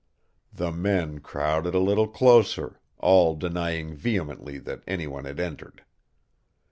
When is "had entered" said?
5.25-5.83